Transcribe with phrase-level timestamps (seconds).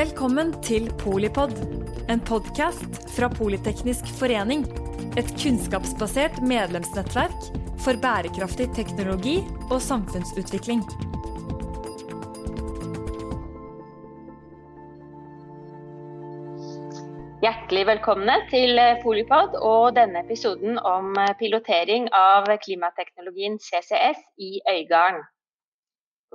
[0.00, 1.50] Velkommen til Polipod,
[2.08, 4.62] en podkast fra Politeknisk forening.
[5.20, 7.48] Et kunnskapsbasert medlemsnettverk
[7.84, 9.34] for bærekraftig teknologi
[9.66, 10.80] og samfunnsutvikling.
[17.44, 21.12] Hjertelig velkomne til Polipod og denne episoden om
[21.42, 25.26] pilotering av klimateknologien CCS i Øygarden.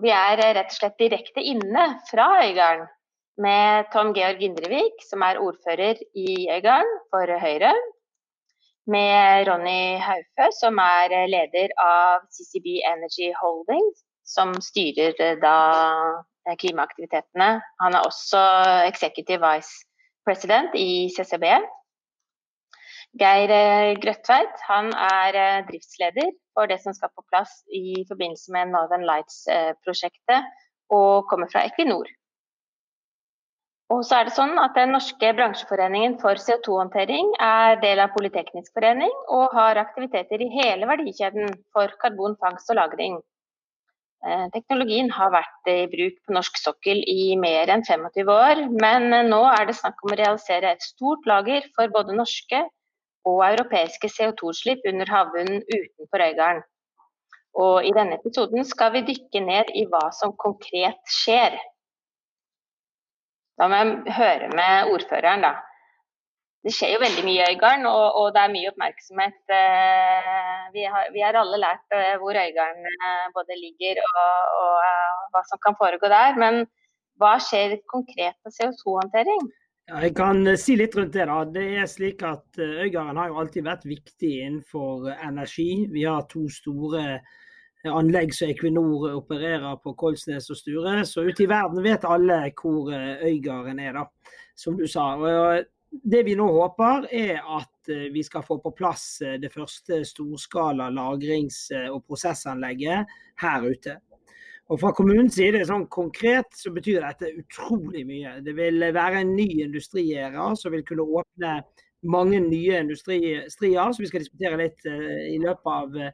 [0.05, 2.91] Vi er rett og slett direkte inne fra Øygarden
[3.41, 7.73] med Tom Georg Indrevik, som er ordfører i Øygarden for Høyre.
[8.87, 13.87] Med Ronny Haufe, som er leder av CCB Energy Holding,
[14.25, 15.55] som styrer eh, da
[16.45, 17.49] eh, klimaaktivitetene.
[17.81, 18.41] Han er også
[18.85, 19.87] executive vice
[20.27, 21.49] president i CCB.
[23.19, 28.73] Geir Grøtveit Grøttveit han er driftsleder for det som skal på plass i forbindelse med
[28.73, 30.51] Northern Lights-prosjektet,
[30.93, 32.05] og kommer fra Equinor.
[33.93, 38.73] Og så er det sånn at Den norske bransjeforeningen for CO2-håndtering er del av Politeknisk
[38.73, 43.19] forening og har aktiviteter i hele verdikjeden for karbonfangst og -lagring.
[44.25, 49.29] Eh, teknologien har vært i bruk på norsk sokkel i mer enn 25 år, men
[49.29, 52.63] nå er det snakk om å realisere et stort lager for både norske
[53.29, 56.63] og europeiske CO2-utslipp under havbunnen utenfor Øygarden.
[57.55, 61.53] Og I denne episoden skal vi dykke ned i hva som konkret skjer.
[63.59, 65.53] Da må jeg høre med ordføreren, da.
[66.65, 69.37] Det skjer jo veldig mye i Øygarden, og, og, det er mye oppmerksomhet.
[69.53, 75.27] Eh, vi, har, vi, har, alle lært eh, hvor Øygarden eh, både ligger og, og
[75.35, 76.39] hva som kan foregå der.
[76.41, 76.65] Men
[77.21, 79.45] hva skjer konkret med CO2-håndtering?
[79.91, 81.29] Ja, jeg kan si litt rundt det.
[81.29, 81.43] da.
[81.45, 85.85] Det er slik at Øygarden har jo alltid vært viktig innenfor energi.
[85.93, 87.19] Vi har to store
[87.91, 90.97] anlegg som Equinor opererer på Kolsnes og Sture.
[91.05, 95.13] Så ute i verden vet alle hvor eh, Øygarden er, da, som du sa.
[95.19, 99.53] Og det vi nå håper, er at eh, vi skal få på plass eh, det
[99.53, 103.97] første storskala lagrings- og prosessanlegget her ute.
[104.65, 108.39] Og Fra kommunens side sånn konkret så betyr dette utrolig mye.
[108.41, 111.59] Det vil være en ny industriæra som vil kunne åpne
[112.09, 116.11] mange nye industrier, som vi skal diskutere litt i løpet av Eh,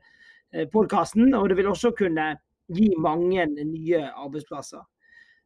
[0.73, 1.33] podkasten.
[1.35, 2.33] Og det vil også kunne
[2.71, 4.83] gi mange nye arbeidsplasser.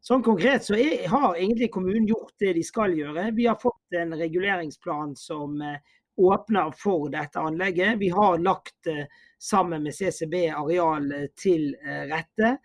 [0.05, 3.31] Sånn konkret så er, har egentlig kommunen gjort det de skal gjøre.
[3.33, 5.79] Vi har fått en reguleringsplan som eh,
[6.21, 7.97] åpner for dette anlegget.
[8.01, 9.07] Vi har lagt eh,
[9.41, 11.73] sammen med CCB areal til
[12.09, 12.57] rette.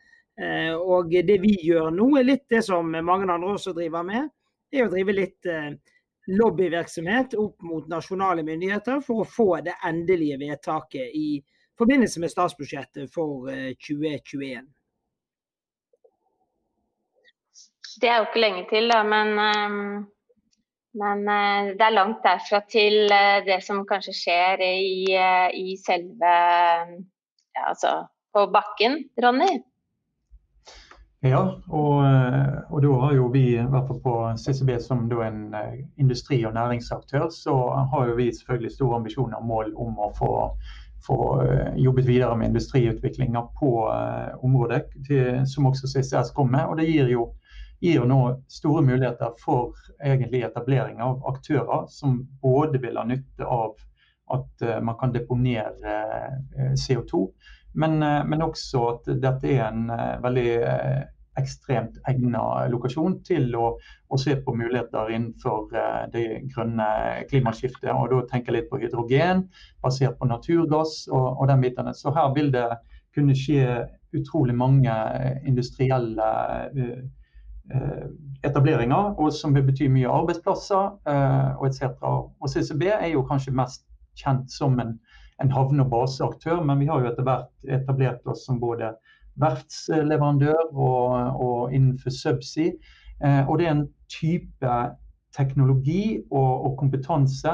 [0.81, 4.31] Og det vi gjør nå, er litt det som mange andre også driver med.
[4.71, 5.49] Det er å drive litt
[6.31, 11.43] lobbyvirksomhet opp mot nasjonale myndigheter for å få det endelige vedtaket i
[11.81, 13.49] forbindelse med statsbudsjettet for
[13.87, 14.57] 2021.
[14.57, 14.65] Eh,
[18.01, 20.05] det er jo ikke lenge til, da, men, ehm,
[21.01, 25.17] men eh, det er langt derfra til eh, det som kanskje skjer i,
[25.65, 26.37] i selve
[27.57, 27.97] ja, Altså
[28.35, 29.51] på bakken, Ronny?
[31.27, 31.97] Ja, og,
[32.71, 35.41] og, da har jo vi, i hvert fall på CCB som en
[36.01, 37.57] industri- og næringsaktør, så
[37.93, 40.31] har jo vi selvfølgelig store ambisjoner og mål om å få
[41.07, 46.67] få eh, jobbet videre med industriutviklinga på eh, området, til, som også CCS kom med.
[46.67, 47.27] Og det gir jo,
[47.81, 48.21] gir jo nå
[48.53, 53.79] store muligheter for egentlig etablering av aktører som både vil ha nytte av
[54.31, 55.95] at uh, man kan deponere
[56.55, 57.25] uh, CO2,
[57.83, 59.91] men, men, også at dette er en
[60.23, 60.53] veldig
[61.39, 63.75] ekstremt egnet lokasjon til å,
[64.11, 66.89] å, se på muligheter innenfor uh, det grønne
[67.31, 67.93] klimaskiftet.
[67.95, 69.47] Og da tenker jeg litt på hydrogen
[69.85, 71.93] basert på naturgass og, og den biten.
[71.95, 72.67] Så her vil det
[73.15, 73.85] kunne skje
[74.17, 74.95] utrolig mange
[75.47, 76.33] industrielle
[76.75, 76.99] uh,
[77.75, 78.09] uh,
[78.47, 80.95] etableringer, og som vil bety mye arbeidsplasser
[81.61, 81.93] og etc.
[82.01, 83.85] Og CCB er jo kanskje mest
[84.17, 84.95] kjent som en,
[85.45, 88.95] en havne- og baseaktør, men vi har jo etter hvert etablert oss som både
[89.41, 92.73] verftsleverandør og, og innenfor subsea.
[93.25, 94.75] Eh, og det er en type
[95.37, 97.53] teknologi og, og, kompetanse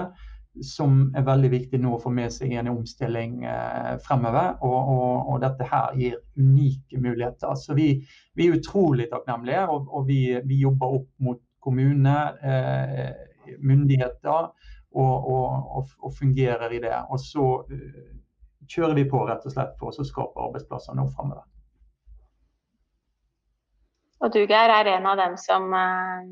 [0.64, 4.55] som er veldig viktig nå å få med seg i en omstilling eh, fremover.
[4.64, 7.52] Og, og, og, dette her gir unike muligheter.
[7.61, 7.90] Så vi,
[8.38, 13.11] vi er utrolig takknemlige, og, vi, vi, jobber opp mot kommune, eh,
[13.61, 14.49] myndigheter,
[14.96, 16.94] og, fungerer i det.
[17.12, 18.14] Og så uh,
[18.70, 21.44] kjører vi på rett og slett for å skape arbeidsplasser nå fremover.
[24.24, 26.30] Og du Geir er en av dem som eh,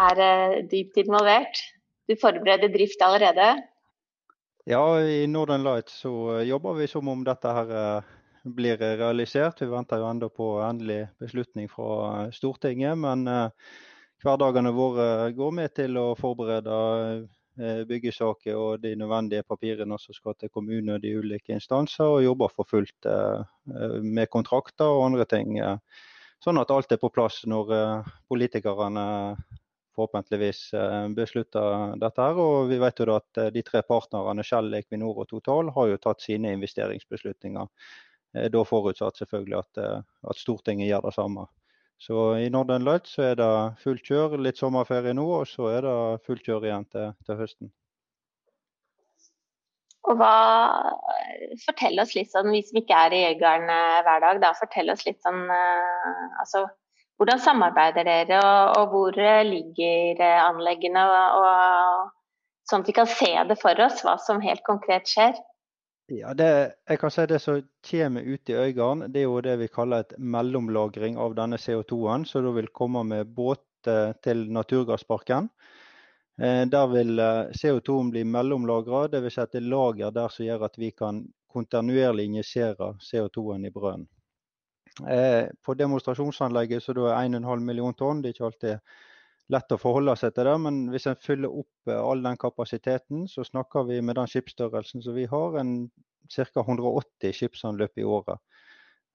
[0.00, 1.60] er eh, dypt involvert.
[2.08, 3.52] Du forbereder drift allerede?
[4.68, 7.72] Ja, i Northern Light så eh, jobber vi som om dette her
[8.42, 9.60] blir realisert.
[9.60, 12.96] Vi venter jo enda på endelig beslutning fra Stortinget.
[12.98, 13.22] Men
[14.24, 17.28] hverdagene våre går med til å forberede
[17.86, 22.50] byggesaker og de nødvendige papirene som skal til kommune og de ulike instanser, og jobber
[22.50, 23.06] for fullt
[24.02, 25.60] med kontrakter og andre ting.
[26.42, 27.68] Sånn at alt er på plass når
[28.30, 29.04] politikerne
[29.94, 30.62] forhåpentligvis
[31.14, 32.22] beslutter dette.
[32.22, 35.90] her, og Vi vet jo da at de tre partnerne Shell, Equinor og Total har
[35.92, 37.68] jo tatt sine investeringsbeslutninger
[38.32, 40.00] Eh, da forutsatt selvfølgelig at, eh,
[40.30, 41.46] at, Stortinget gjør det samme.
[42.02, 43.52] Så i Northern Lights så er det
[43.82, 47.72] fullt kjør, litt sommerferie nå, og så er det fullt kjør igjen til, til høsten.
[50.10, 50.34] Og hva,
[51.62, 54.90] Fortell oss litt sånn, vi som ikke er i Øygarden eh, hver dag, da, fortell
[54.94, 56.66] oss litt sånn altså,
[57.20, 61.04] Hvordan samarbeider dere, og, og hvor ligger anleggene?
[61.06, 62.08] Og, og,
[62.66, 65.36] sånn at vi kan se det for oss, hva som helt konkret skjer?
[66.12, 66.48] Ja, det,
[66.88, 70.02] jeg kan si det som kommer ut i Øygarden, det er jo det vi kaller
[70.02, 72.26] et mellomlagring av denne CO2-en.
[72.28, 73.62] Så da vil komme med båt
[74.22, 75.48] til naturgassparken.
[76.40, 79.34] Eh, der vil eh, CO2-en bli mellomlagra, dvs.
[79.34, 83.72] Si at det er lager der som gjør at vi kan kontinuerlig injisere CO2-en i
[83.74, 84.08] brønnen.
[85.08, 88.22] Eh, på demonstrasjonsanlegget så da er 1,5 million tonn.
[88.22, 88.94] Det er ikke alltid
[89.52, 90.56] lett å forholde seg til det.
[90.64, 95.16] Men hvis en fyller opp all den kapasiteten, så snakker vi med den skipsstørrelsen som
[95.16, 95.58] vi har,
[96.32, 96.64] ca.
[96.64, 98.40] 180 skipsanløp i året.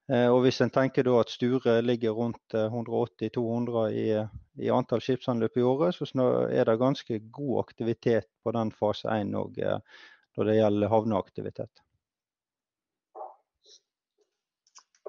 [0.07, 4.05] Eh, og hvis en tenker at Sture ligger rundt 180-200 eh, i,
[4.63, 9.35] i, antall skipsanløp i året, så er det ganske god aktivitet på den fase 1
[9.35, 9.59] òg
[10.37, 11.83] når det gjelder havneaktivitet.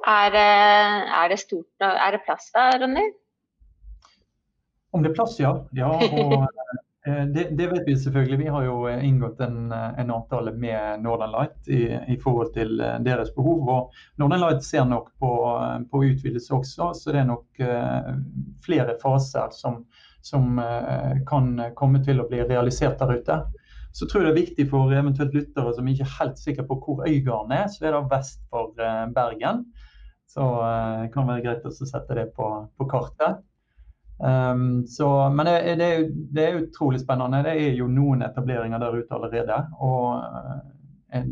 [0.08, 3.10] Er, er, det stort, er det plass da, Ronny?
[4.92, 5.52] Om det er plass, ja.
[5.76, 8.38] ja og eh, det, det, vet vi selvfølgelig.
[8.38, 12.52] Vi har jo eh, inngått en, eh, en avtale med Northern Light i, i, forhold
[12.54, 13.68] til deres behov.
[13.68, 15.32] og Northern Light ser nok på,
[15.90, 17.62] på utvidelse også, så det er nok
[18.64, 19.80] flere faser som,
[20.22, 20.60] som
[21.28, 23.40] kan komme til å bli realisert der ute.
[23.92, 26.78] Så tror jeg det er viktig for eventuelt lyttere som ikke er helt sikre på
[26.84, 28.74] hvor Øygarden er, så er det vest for
[29.14, 29.64] Bergen.
[30.28, 30.44] Så
[31.02, 33.42] det kan være greit å sette det på, på kartet.
[34.18, 37.42] Um, så, men det, det, er, det, er utrolig spennende.
[37.46, 39.58] Det er jo noen etableringer der ute allerede.
[39.78, 40.24] Og
[41.14, 41.28] eh,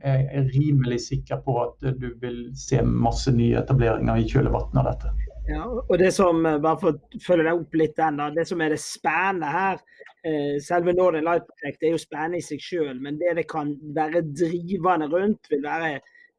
[0.00, 4.88] jeg er rimelig sikker på at du vil se masse nye etableringer i kjølvannet av
[4.88, 5.12] dette.
[5.50, 8.60] Ja, og det som, eh, bare for å følge deg opp litt den, det som
[8.60, 9.80] er det spennende her
[10.24, 14.24] eh, Selve Northern Light-prosjektet er jo spennende i seg selv, men det det kan være
[14.30, 15.98] drivende rundt, vil være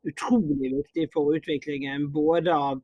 [0.09, 2.81] utrolig viktig for utviklingen både av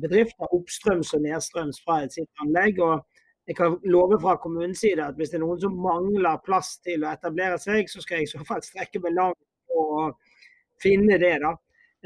[0.00, 2.78] bedrifter oppstrøms og nedstrøms fra et sitt anlegg.
[2.78, 3.04] og
[3.46, 7.04] jeg kan love fra kommunens side at hvis det er noen som mangler plass til
[7.04, 10.16] å etablere seg, så skal jeg i så fall strekke meg langt og
[10.82, 11.36] finne det.
[11.44, 11.52] da.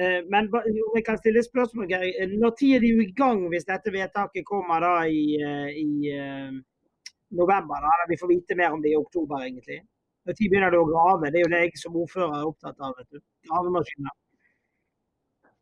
[0.00, 2.12] Eh, men jeg kan stille spørsmål, Geir.
[2.12, 5.24] Eh, når tid er de i gang hvis dette vedtaket kommer da i,
[5.80, 5.88] i
[7.40, 7.88] november?
[7.88, 9.80] da, Vi får vite mer om det i oktober, egentlig.
[10.28, 11.32] Når tid begynner du å grave?
[11.32, 13.00] Det er jo det jeg som ordfører er opptatt av.
[13.48, 14.19] Gravemaskiner.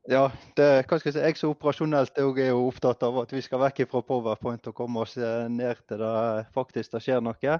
[0.09, 3.43] Ja, det, hva skal jeg si, jeg som operasjonelt er jo opptatt av at vi
[3.45, 7.57] skal vekk fra Powerpoint og komme oss eh, ned til det faktisk det skjer noe.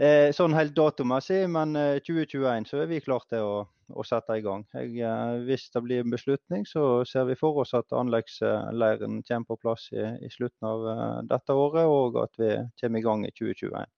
[0.00, 3.54] Eh, sånn helt datomessig, men 2021 eh, så er vi klare til å,
[3.94, 4.66] å, sette i gang.
[4.74, 9.52] Jeg, eh, hvis det blir en beslutning, så ser vi for oss at anleggsleiren kommer
[9.52, 10.86] på plass i, i slutten av
[11.30, 13.94] dette året, og at vi kommer i gang i 2021.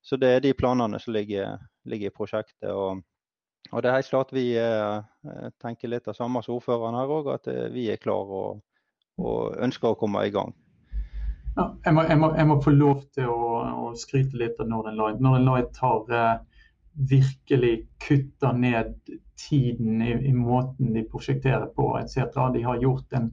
[0.00, 2.70] Så det er de planene som ligger, ligger i prosjektet.
[2.72, 3.04] og
[3.72, 7.30] og det er helt klart vi eh, tenker litt av samme som ordføreren her òg,
[7.34, 8.60] at eh, vi er klare og,
[9.20, 10.52] og, ønsker å komme i gang.
[11.54, 14.68] Ja, jeg, må, jeg, må, jeg, må, få lov til å, å skryte litt av
[14.70, 15.20] Northern Light.
[15.22, 16.32] Northern Light har eh,
[17.10, 18.94] virkelig kutta ned
[19.38, 22.36] tiden i, i, måten de prosjekterer på etc.
[22.54, 23.30] De har gjort en,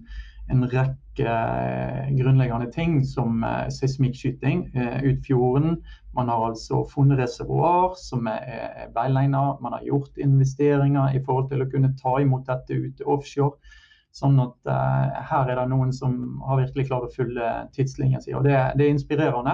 [0.51, 5.77] en rekke eh, grunnleggende ting, som eh, seismikkskyting eh, ut fjorden.
[6.15, 9.62] Man har altså funnet reservoar som er beilegnet.
[9.63, 13.55] Man har gjort investeringer i forhold til å kunne ta imot dette ute offshore.
[14.12, 18.36] Sånn at her er det noen som har virkelig klart å følge tidslinjen sin.
[18.36, 19.53] Og det, det er inspirerende.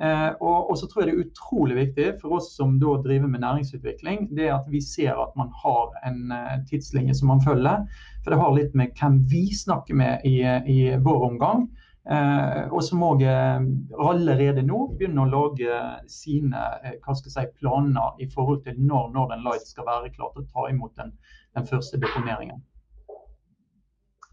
[0.00, 3.28] Eh, og, og, så tror jeg det er utrolig viktig for oss som da driver
[3.28, 7.84] med næringsutvikling, det at vi ser at man har en uh, tidslinje som man følger.
[8.24, 10.40] For det har litt med hvem vi snakker med i,
[10.72, 11.68] i vår omgang.
[12.10, 13.60] Eh, og som òg eh,
[14.02, 15.76] allerede nå begynner å lage
[16.10, 20.48] sine eh, si, planer i forhold til når Northern Light skal være klar til å
[20.50, 21.12] ta imot den,
[21.54, 22.58] den første deponeringen.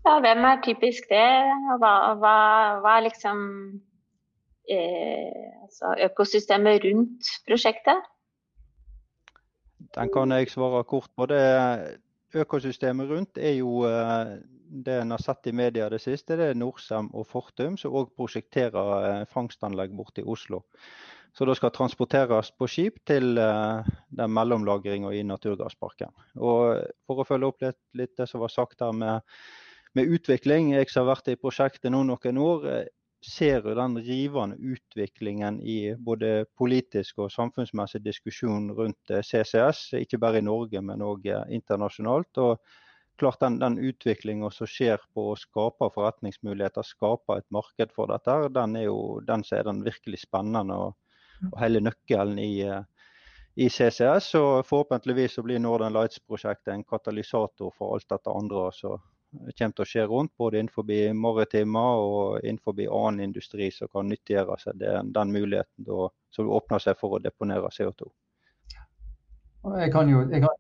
[0.08, 1.30] Ja, hvem er typisk det?
[1.78, 2.34] Hva, hva,
[2.82, 3.46] hva er liksom
[3.78, 3.88] eh,
[4.75, 8.05] altså økosystemet rundt prosjektet?
[9.95, 11.25] Den kan jeg svare kort på.
[11.25, 11.99] det.
[12.35, 13.81] Økosystemet rundt er jo
[14.69, 18.11] det en har sett i media det siste, det er Norcem og Fortum som òg
[18.17, 20.61] prosjekterer fangstanlegg borte i Oslo.
[21.33, 26.13] Så det skal transporteres på skip til den mellomlagringa i naturgassparken.
[26.38, 29.25] Og for å følge opp litt, litt det som var sagt her med,
[29.97, 30.73] med utvikling.
[30.73, 32.65] Jeg som har vært i prosjektet nå noen år,
[33.25, 39.89] ser jo den rivende utviklingen i både politisk og samfunnsmessig diskusjon rundt CCS.
[39.99, 42.39] Ikke bare i Norge, men òg internasjonalt.
[42.39, 42.61] Og
[43.19, 48.38] klart den, den utviklinga som skjer på å skape forretningsmuligheter, skape et marked for dette,
[48.55, 50.95] den er jo den som er den virkelig spennende og,
[51.51, 52.53] og hele nøkkelen i,
[53.59, 54.31] i, CCS.
[54.39, 59.86] Og forhåpentligvis så blir Northern Lights-prosjektet en katalysator for alt dette andre som kommer til
[59.86, 65.12] å skje rundt, både innenfor maritime og innenfor annen industri som kan nyttiggjøre seg den,
[65.13, 68.09] den muligheten da, som åpner seg for å deponere CO2.
[69.79, 70.55] Jeg kan jo, jeg kan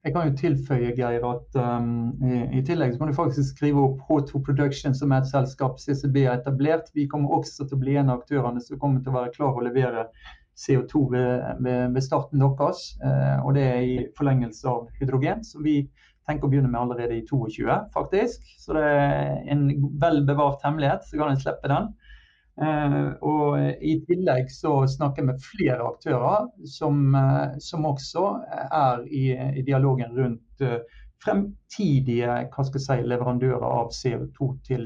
[0.00, 1.88] jeg kan jo tilføye Geir, at um,
[2.24, 6.22] i, i, tillegg kan du faktisk skrive opp H2 Production, som er et selskap CCB
[6.24, 6.88] har etablert.
[6.96, 9.58] Vi kommer også til å bli en av aktørene som kommer til å være klar
[9.58, 10.06] å levere
[10.56, 12.86] CO2 ved, ved, ved starten deres.
[13.04, 15.44] Uh, og det er i forlengelse av hydrogen.
[15.44, 15.82] Så vi
[16.30, 18.46] tenker å begynne med allerede i 22, faktisk.
[18.62, 19.66] Så det er en
[20.00, 21.90] vel bevart hemmelighet, så kan en slippe den.
[22.60, 28.24] Uh, og I tillegg så snakker jeg med flere aktører som, uh, som også
[28.66, 30.82] er i, i dialogen rundt uh,
[31.24, 34.84] fremtidige si, leverandører av CO2 til,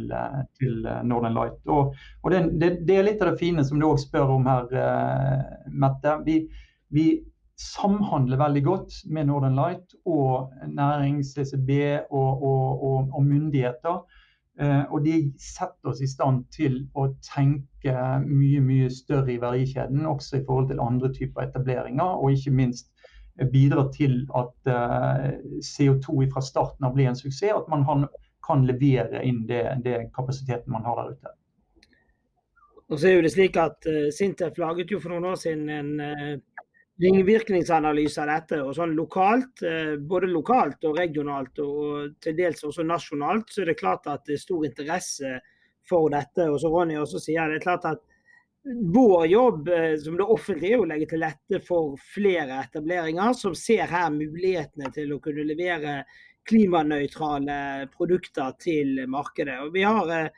[0.59, 1.61] til Northern Light.
[1.71, 4.49] Og, og det, det, det, er litt av det fine som du òg spør om
[4.51, 4.67] her,
[5.71, 6.17] Mette.
[6.27, 6.41] Vi,
[6.91, 7.05] vi,
[7.61, 11.71] samhandler veldig godt med Northern Light og nærings, CCB
[12.11, 14.01] og, og, og, og myndigheter.
[14.61, 17.95] Eh, og de setter oss i stand til å tenke
[18.27, 22.19] mye mye større i verdikjeden, også i forhold til andre typer etableringer.
[22.19, 22.91] Og ikke minst
[23.53, 25.31] bidra til at eh,
[25.63, 27.55] CO2 fra starten av blir en suksess.
[27.55, 28.07] At man
[28.47, 31.35] kan levere inn det, det kapasiteten man har der ute.
[32.93, 35.71] Og så er jo det slik at uh, Sintef laget jo for noen år siden
[35.73, 35.95] en
[37.03, 38.63] ringvirkningsanalyse av dette.
[38.63, 43.67] og sånn lokalt, eh, Både lokalt og regionalt, og til dels også nasjonalt, så er
[43.67, 45.41] det klart at det er stor interesse
[45.89, 46.51] for dette.
[46.51, 48.01] Og så Ronny også sier, det er klart at
[48.65, 53.55] vår jobb eh, som det offentlige er å legge til rette for flere etableringer som
[53.55, 56.05] ser her mulighetene til å kunne levere
[56.49, 59.59] klimanøytrale produkter til markedet.
[59.67, 60.29] Og vi har eh,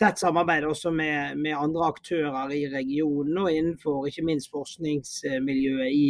[0.00, 6.06] tett samarbeid også med, med, andre aktører i regionen og innenfor ikke minst forskningsmiljøet i,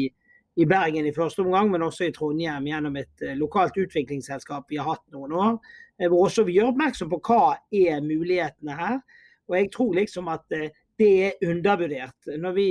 [0.56, 4.80] i, Bergen i første omgang, men også i Trondheim gjennom et eh, lokalt utviklingsselskap vi
[4.80, 5.58] har hatt noen år.
[5.98, 9.02] Eh, hvor også vi gjør oppmerksom på hva er mulighetene her.
[9.50, 12.30] Og jeg tror liksom at eh, det er undervurdert.
[12.38, 12.68] Når vi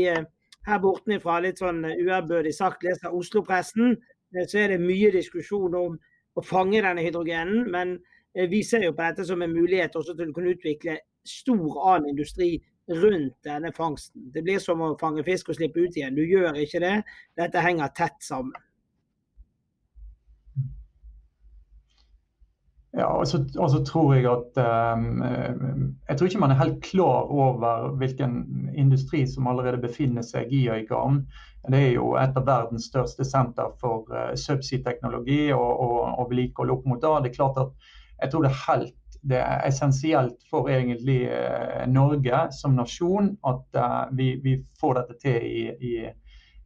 [0.63, 3.98] her bortenfra litt sånn uærbødig sagt leser Oslo-pressen,
[4.48, 5.98] så er det mye diskusjon om
[6.34, 7.67] å fange denne hydrogenen.
[7.70, 7.98] men
[8.34, 10.98] vi ser jo på dette som en mulighet også til å kunne utvikle
[11.28, 12.56] stor annen industri
[12.90, 14.28] rundt denne fangsten.
[14.34, 16.18] Det blir som å fange fisk og slippe ut igjen.
[16.18, 16.96] Du gjør ikke det.
[17.40, 18.58] Dette henger tett sammen.
[22.94, 24.58] Ja, og så, og så tror jeg at
[24.94, 25.24] um,
[26.06, 28.36] Jeg tror ikke man er helt klar over hvilken
[28.78, 31.24] industri som allerede befinner seg i Øygarden.
[31.72, 36.75] Det er jo et av verdens største senter for uh, subsea-teknologi og, og, og vedlikehold
[36.75, 37.16] opp mot det.
[37.24, 37.90] Det er klart at
[38.22, 43.77] jeg tror det er helt det er essensielt for egentlig eh, Norge som nasjon at
[43.79, 45.93] uh, vi, vi, får dette til i, i,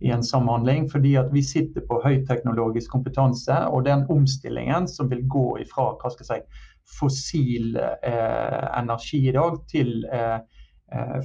[0.01, 0.87] i, en samhandling.
[0.89, 3.59] Fordi at vi sitter på høyteknologisk kompetanse.
[3.69, 6.65] Og den omstillingen som vil gå ifra hva skal jeg si,
[6.97, 10.56] fossil eh, energi i dag til eh, Eh,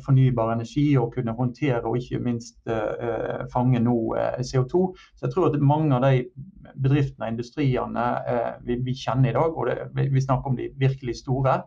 [0.04, 4.82] fornybar energi og kunne håndtere og ikke minst eh, fange nå eh, CO2.
[5.14, 6.24] Så jeg tror at mange av de
[6.72, 8.06] bedriftene og industriene
[8.66, 11.60] vi, kjenner i dag, og det, vi snakker om de virkelig store,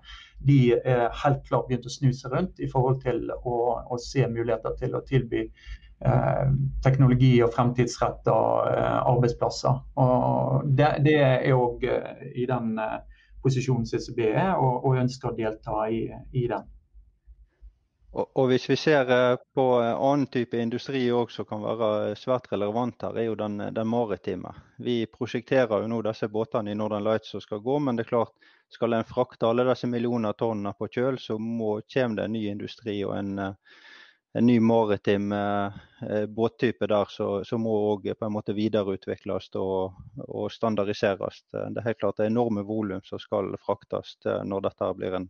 [0.44, 3.56] de er helt klart begynt å snu seg rundt i forhold til å,
[3.88, 6.46] å se muligheter til å tilby eh,
[6.84, 8.38] teknologi og fremtidsretta
[8.74, 9.82] eh, arbeidsplasser.
[10.04, 13.00] Og det, det er òg i den eh,
[13.46, 16.72] posisjonen CCB er, og, og ønsker å delta i, i den.
[18.16, 22.20] Og, Hvis vi ser eh, på eh, annen type industri også, som kan være eh,
[22.20, 24.54] svært relevant her, er jo den, den, maritime.
[24.80, 28.14] Vi prosjekterer jo nå disse båtene i Northern Lights som skal gå, men det er
[28.14, 32.38] klart, skal en frakte alle disse millioner tonnene på kjøl, så må, kommer det en
[32.38, 33.36] ny industri og en,
[34.36, 35.30] en ny maritim
[36.36, 41.44] båttype der som må også på en måte videreutvikles og, og, standardiseres.
[41.52, 45.30] Det er helt klart det er enorme volum som skal fraktes når dette blir en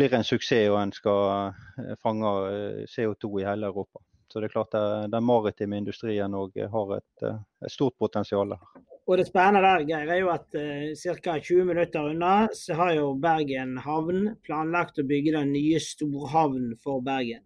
[0.00, 1.52] blir en suksess og en skal
[1.84, 4.02] eh, fange eh, CO2 i hele Europa.
[4.30, 8.54] Så det er klart at den maritime industrien har et, et, stort potensial.
[9.10, 11.34] Og Det spennende der Geir, er jo at ca.
[11.40, 17.02] 20 minutter unna så har jo Bergen havn planlagt å bygge den nye storhavnen for
[17.02, 17.42] Bergen.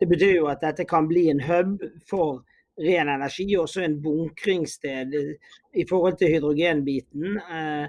[0.00, 2.40] Det betyr jo at dette kan bli en hub for
[2.80, 5.14] ren energi, og også en bunkringssted
[5.74, 7.36] i forhold til hydrogenbiten.
[7.38, 7.86] Eh,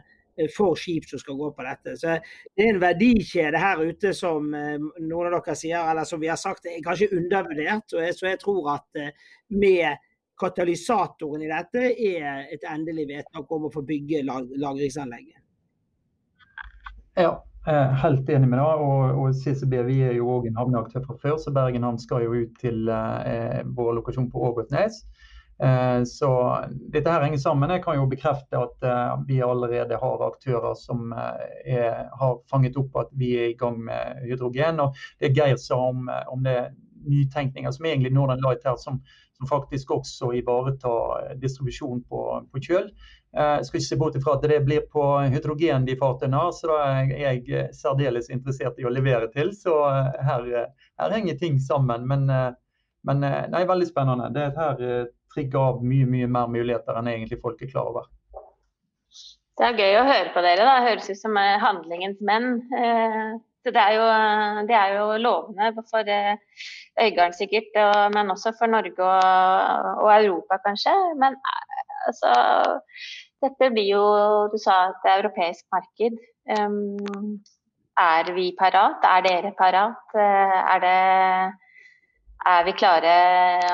[0.56, 1.96] for skip som skal gå på dette.
[2.00, 2.18] Så
[2.56, 6.32] Det er en verdikjede her ute som eh, noen av dere sier, eller som vi
[6.32, 7.88] har sagt, er kanskje undervurdert.
[7.92, 10.04] Så jeg, så jeg tror at eh, med
[10.40, 15.40] katalysatoren i dette er et endelig vedtak om å få bygge lagringsanlegget.
[17.16, 17.38] Ja,
[18.04, 18.66] helt enig med det.
[18.66, 22.26] Og, og CCB vi er jo òg en havneaktør fra før, så Bergen havn skal
[22.26, 25.06] jo ut til eh, vår lokasjon på Ågotnes.
[25.64, 26.60] Eh, så
[26.92, 27.72] dette her henger sammen.
[27.72, 32.78] Jeg kan jo bekrefte at eh, vi allerede har aktører som eh, er, har fanget
[32.80, 34.84] opp at vi er i gang med hydrogen.
[34.84, 36.74] Og det Geir sa om, om det
[37.06, 39.00] nytenkninga som egentlig Northern Light her, som,
[39.38, 42.90] som faktisk også ivaretar distribusjon på, på kjøl.
[43.36, 46.70] Jeg skal ikke se bort ifra at det blir på hydrogen de fartøyene har, så
[46.72, 49.52] da er jeg særdeles interessert i å levere til.
[49.54, 49.76] Så
[50.24, 50.48] her,
[51.02, 52.08] her henger ting sammen.
[52.08, 52.32] Men,
[53.06, 54.32] men nei, veldig spennende.
[54.34, 58.08] Det er her trigge av mye mye mer muligheter enn egentlig folk er klar over.
[59.56, 60.64] Det er gøy å høre på dere.
[60.68, 62.58] da, Høres ut som eh, handlingens menn.
[62.76, 64.08] Eh, det er, jo,
[64.70, 66.36] det er jo lovende for eh,
[67.02, 67.72] Øygarden sikkert,
[68.14, 70.94] men også for Norge og, og Europa kanskje.
[71.20, 71.40] Men
[72.08, 72.32] altså,
[73.44, 74.04] dette blir jo
[74.54, 76.22] Du sa et europeisk marked.
[78.06, 79.10] er vi parat?
[79.16, 80.16] Er dere parat?
[80.16, 80.96] Er det
[82.46, 83.14] er vi klare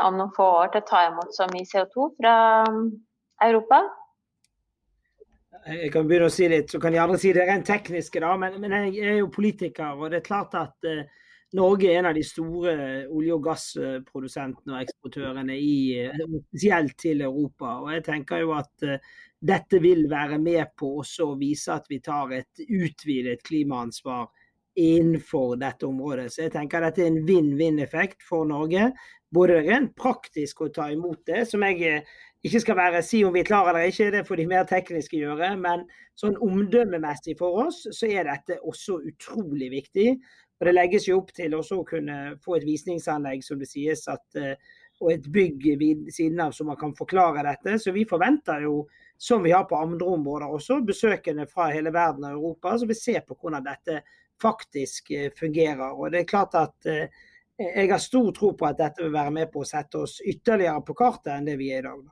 [0.06, 2.36] om noen få år til å ta imot så mye CO2 fra
[2.70, 2.86] um,
[3.44, 3.82] Europa?
[5.68, 8.22] Jeg kan begynne å si litt, så kan de andre si det rent tekniske.
[8.24, 11.04] da, men, men, jeg er jo politiker, og det er klart at uh,
[11.58, 12.76] Norge er en av de store
[13.12, 16.08] olje- og gassprodusentene og eksportørene, i,
[16.48, 17.76] spesielt til Europa.
[17.84, 18.96] Og jeg tenker jo at uh,
[19.42, 24.30] dette vil være med på også å vise at vi tar et utvidet klimaansvar
[24.76, 26.30] innenfor dette området.
[26.32, 28.92] Så jeg tenker dette er en vinn-vinn-effekt for Norge.
[29.32, 33.34] Både rent praktisk å ta imot det, som jeg eh, ikke skal være si om
[33.36, 35.54] vi er klar eller ikke, det får de mer tekniske gjøre.
[35.62, 35.86] Men
[36.20, 40.08] sånn omdømmemessig for oss, så er dette også utrolig viktig.
[40.62, 44.04] Og Det legges jo opp til også å kunne få et visningsanlegg, som det sies,
[44.12, 44.56] at, eh,
[45.02, 47.80] og et bygg ved siden av så man kan forklare dette.
[47.82, 48.86] Så vi forventer jo,
[49.18, 52.94] som vi har på andre områder også, besøkende fra hele verden og Europa, så vi
[52.94, 54.04] ser på hvordan dette
[54.42, 55.92] faktisk eh, fungerer.
[55.92, 57.22] Og det er klart at eh,
[57.62, 60.82] jeg har stor tro på at dette vil være med på å sette oss ytterligere
[60.86, 62.10] på kartet enn det vi er i dag.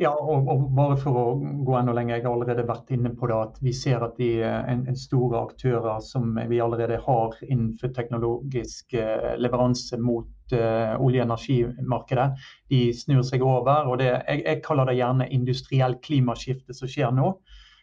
[0.00, 1.24] Ja, og, og, bare for å
[1.62, 4.30] gå enda lenger, Jeg har allerede vært inne på det at vi ser at de
[4.42, 11.28] en, en store aktører som vi allerede har innenfor teknologisk eh, leveranse mot olje- og
[11.28, 12.26] energimarkedet,
[12.68, 13.86] de snur seg over.
[13.88, 17.30] og det, jeg, jeg, kaller det gjerne industriell klimaskifte som skjer nå.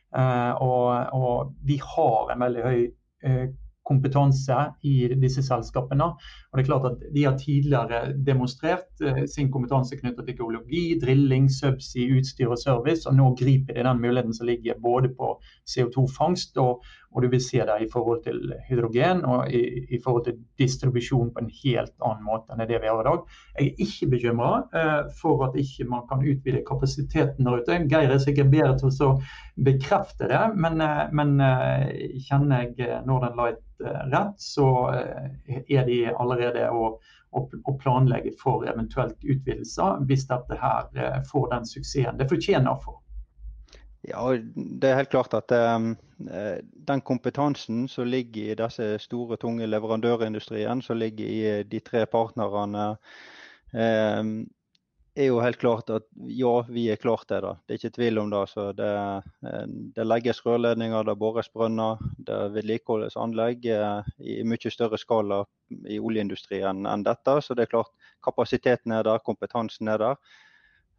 [0.09, 2.98] Uh, og, og, vi har en veldig høy Eh,
[3.89, 6.11] kompetanse i disse selskapene.
[6.49, 10.83] Og det er klart at De har tidligere demonstrert eh, sin kompetanse knyttet til geologi,
[11.01, 13.09] drilling, subsea, utstyr og service.
[13.09, 15.33] og Nå griper de den muligheten som ligger både på
[15.71, 20.25] CO2-fangst og, og, du vil se det i forhold til hydrogen og i, i, forhold
[20.25, 23.23] til distribusjon på en helt annen måte enn det vi har i dag.
[23.57, 27.79] Jeg er ikke bekymra eh, for at ikke man kan utvide kapasiteten der ute.
[27.89, 29.11] Geir er sikkert bedre til å
[29.69, 35.87] bekrefte det, men, eh, men eh, kjenner jeg Northern Light eh, rett, så eh, er
[35.89, 36.97] de allerede å
[37.37, 42.97] og, planlegge for eventuelt utvidelser hvis dette her får den suksessen det fortjener for.
[44.07, 44.21] Ja,
[44.55, 45.95] Det er helt klart at um,
[46.87, 52.05] den kompetansen som ligger i disse store, tunge leverandørindustrien, som ligger i eh, de tre
[52.05, 52.95] partnerne,
[53.73, 54.47] um,
[55.19, 57.41] er jo helt klart at ja, vi er klart det.
[57.41, 58.43] Det er ikke tvil om det.
[58.49, 58.89] Så det,
[59.95, 65.43] det legges rørledninger, det bores brønner, det vedlikeholdes anlegg i mye større skala
[65.89, 67.35] i oljeindustrien enn dette.
[67.43, 67.91] Så det er klart
[68.23, 70.21] kapasiteten er der, kompetansen er der.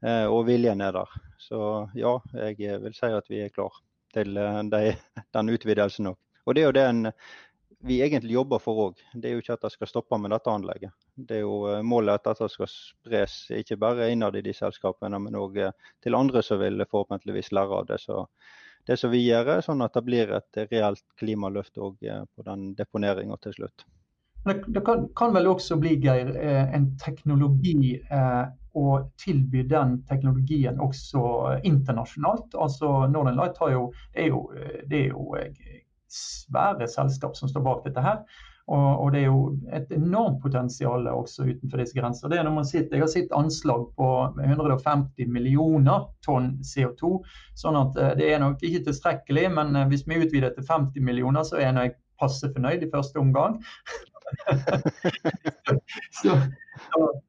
[0.00, 1.12] Eh, og viljen er der.
[1.40, 1.60] Så
[1.96, 3.76] ja, jeg vil si at vi er klar
[4.14, 4.96] til eh, de,
[5.36, 6.18] den utvidelsen òg.
[6.48, 7.10] Og det er jo det en,
[7.84, 9.02] vi egentlig jobber for òg.
[9.12, 10.96] Det er jo ikke at det skal stoppe med dette anlegget.
[11.16, 15.20] Det er jo eh, Målet at dette skal spres ikke bare innad i de selskapene,
[15.20, 15.60] men òg
[16.00, 18.00] til andre som vil forhåpentligvis lære av det.
[18.00, 18.24] Så
[18.88, 23.36] det som vi gjør, sånn at det blir et reelt klimaløft òg på den deponeringa
[23.44, 23.84] til slutt.
[24.48, 26.30] Det, kan, kan, vel også bli, Geir,
[26.72, 31.22] en teknologi eh, å tilby den teknologien også
[31.66, 32.54] internasjonalt.
[32.54, 34.44] Altså Northern Light jo, det er jo,
[34.90, 35.34] det er jo
[36.10, 38.22] svære selskap som står bak dette her.
[38.70, 39.40] Og, og, det er jo
[39.74, 42.30] et enormt potensial også utenfor disse grenser.
[42.30, 44.10] Det er når man sitter, jeg har sett anslag på
[44.44, 47.16] 150 millioner tonn CO2.
[47.58, 51.02] sånn at eh, det er nok ikke tilstrekkelig, men eh, hvis vi utvider til 50
[51.02, 53.58] millioner, så er jeg passe fornøyd i første omgang.
[56.22, 56.36] så,
[56.92, 57.20] så.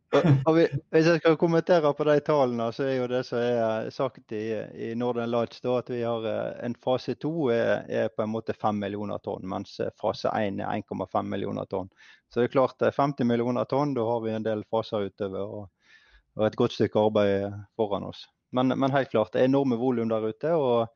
[0.92, 4.44] Hvis jeg skal kommentere på de tallene, så er jo det som er sagt i,
[4.76, 8.34] i Northern Lights da, at vi har eh, en fase to er, er, på en
[8.34, 11.90] måte 5 millioner tonn, mens eh, fase 1 er 1,5 millioner tonn.
[12.28, 15.56] Så det er klart 50 eh, millioner tonn, da har vi en del faser utover
[15.62, 15.96] og,
[16.40, 18.28] og et godt stykke arbeid foran oss.
[18.52, 20.52] Men, men helt klart, det er enorme volum der ute.
[20.52, 20.92] og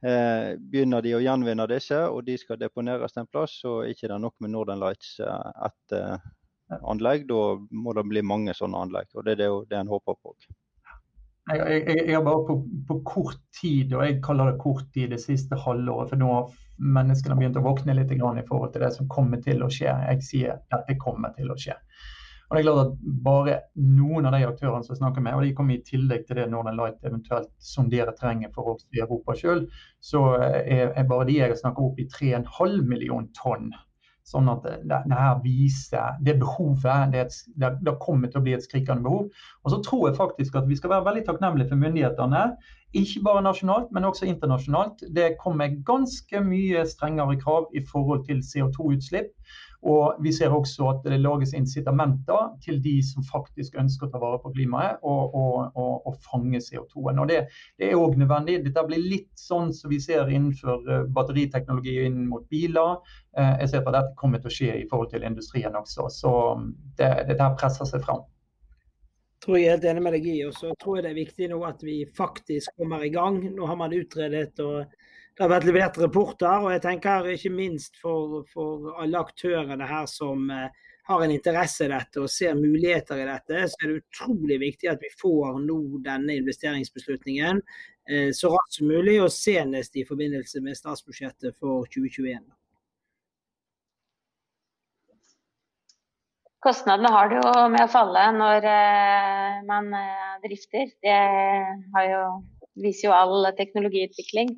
[0.00, 3.98] Eh, begynner de å gjenvinne disse og de skal deponeres en plass, så er det
[3.98, 6.30] ikke nok med Northern Lights eh, ett eh,
[6.80, 7.26] anlegg.
[7.28, 9.10] Da må det bli mange sånne anlegg.
[9.14, 10.34] og Det er det, det en håper på.
[11.50, 12.56] Jeg, jeg, har bare på,
[12.88, 16.50] på, kort tid, og jeg kaller det kort tid det siste halvåret, for nå har
[16.80, 19.90] menneskene begynt å våkne litt i forhold til det som kommer til å skje.
[19.90, 21.76] Jeg sier dette kommer til å skje.
[22.50, 25.44] Og det er klart at Bare noen av de aktørene som jeg snakker med, og
[25.46, 29.36] de kommer i tillegg til det Northern Light eventuelt sonderer terrenget for oss i Europa
[29.38, 29.68] sjøl,
[30.02, 33.70] så er, bare de jeg snakker opp i 3,5 million tonn.
[34.26, 37.14] Sånn at det, det, her viser det behovet.
[37.14, 37.22] Det,
[37.58, 39.30] det, det, kommer til å bli et skrikende behov.
[39.64, 42.44] Og så tror jeg faktisk at vi skal være veldig takknemlige for myndighetene.
[43.00, 45.02] Ikke bare nasjonalt, men også internasjonalt.
[45.16, 49.32] Det kommer ganske mye strengere krav i forhold til CO2-utslipp.
[49.88, 54.20] Og vi ser også at det lages incitamenter til de som faktisk ønsker å ta
[54.20, 57.22] vare på klimaet og, og, og, og fange CO2-en.
[57.22, 57.38] Og det,
[57.80, 58.58] det er òg nødvendig.
[58.66, 62.98] Dette blir litt sånn som vi ser innenfor eh, batteriteknologi inn mot biler.
[63.38, 66.10] Eh, jeg ser at dette kommer til å skje i forhold til industrien også.
[66.12, 66.68] Så mm,
[67.00, 68.26] det, dette presser seg fram
[69.40, 70.38] tror jeg helt enig med deg i.
[70.44, 73.40] Og så tror jeg det er viktig nå at vi faktisk kommer i gang.
[73.56, 74.92] Nå har man utredet og
[75.36, 76.64] det har vært levert rapporter.
[76.64, 80.68] Og jeg tenker ikke minst for, for alle aktørene her som eh,
[81.10, 84.90] har en interesse i dette og ser muligheter i dette, så er det utrolig viktig
[84.92, 87.62] at vi får nå denne investeringsbeslutningen
[88.10, 92.44] eh, så raskt som mulig, og senest i forbindelse med statsbudsjettet for 2021.
[96.60, 99.94] Kostnadene har det jo med å falle når eh, man
[100.44, 100.90] drifter.
[101.00, 101.20] Det
[102.12, 102.24] jo,
[102.84, 104.52] viser jo all teknologiutvikling.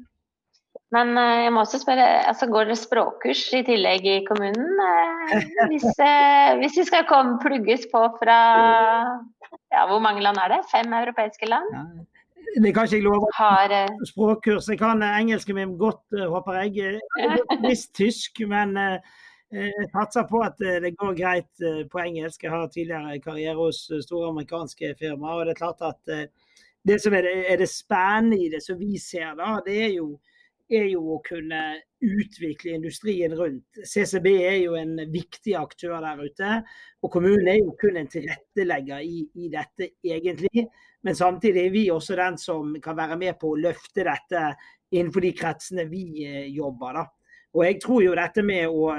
[0.93, 4.73] Men uh, jeg må også spørre, altså går det språkkurs i tillegg i kommunen?
[4.77, 5.37] Uh,
[5.71, 8.39] hvis, uh, hvis, vi skal komme, plugges på fra
[9.73, 10.61] ja, hvor mange land er det?
[10.73, 11.73] Fem europeiske land?
[11.73, 11.87] Ja.
[12.61, 13.31] Det kan ikke jeg love.
[13.39, 13.73] Har,
[14.05, 14.69] språkkurs.
[14.69, 16.99] Jeg kan engelsken min godt, håper jeg.
[17.65, 22.43] Visst tysk, men jeg satser på at det går greit på engelsk.
[22.45, 25.39] Jeg har tidligere karriere hos store amerikanske firmaer.
[25.39, 26.13] og Det er klart at
[26.85, 29.95] det som er det, er det spennende i det som vi ser, da, det er
[29.95, 30.11] jo
[30.71, 31.61] er jo å kunne
[32.03, 33.83] utvikle industrien rundt.
[33.87, 36.53] CCB er jo en viktig aktør der ute.
[37.03, 40.67] Og kommunen er jo kun en tilrettelegger i, i, dette, egentlig.
[41.03, 44.47] Men samtidig er vi også den som kan være med på å løfte dette
[44.93, 47.01] innenfor de kretsene vi eh, jobber.
[47.01, 47.07] Da.
[47.53, 48.93] Og jeg tror jo dette med å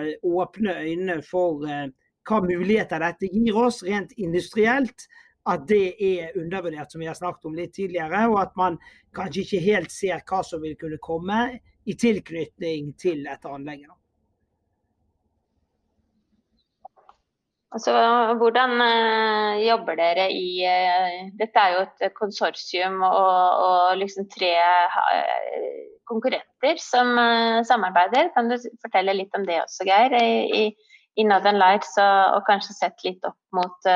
[0.44, 1.88] åpne øynene for eh,
[2.28, 5.08] hva muligheter dette gir oss rent industrielt,
[5.50, 8.28] at det er undervurdert, som vi har snakket om litt tidligere.
[8.32, 8.78] Og at man
[9.16, 11.42] kanskje ikke helt ser hva som vil kunne komme
[11.84, 13.92] i tilknytning til dette anlegget.
[17.74, 17.94] Altså,
[18.38, 24.52] hvordan uh, jobber dere i uh, Dette er jo et konsortium og, og liksom tre
[24.62, 27.16] uh, konkurrenter som
[27.66, 28.30] samarbeider.
[28.36, 30.14] Kan du fortelle litt om det også, Geir?
[30.22, 30.68] I,
[31.18, 33.90] i Northern Lights og, og, kanskje sett litt opp mot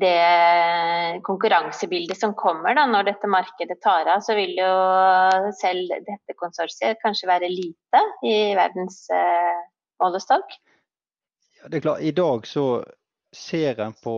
[0.00, 4.72] det konkurransebildet som kommer da, når dette markedet tar av, så vil jo
[5.58, 9.58] selv dette konsortiet kanskje være lite i verdens eh,
[10.02, 10.56] målestokk?
[11.60, 12.68] Ja, det er klart, I dag så
[13.34, 14.16] ser en på,